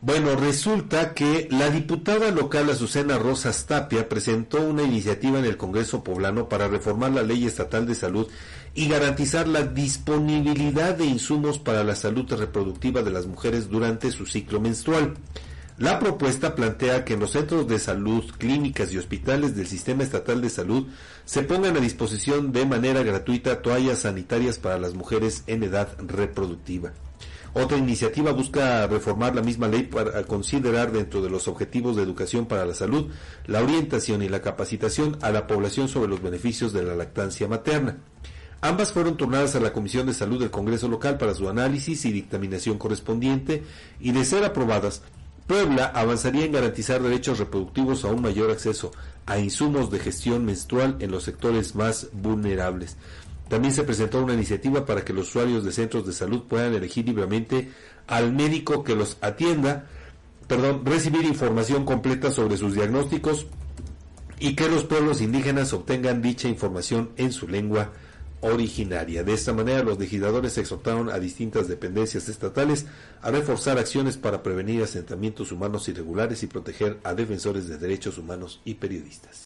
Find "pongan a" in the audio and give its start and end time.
21.42-21.80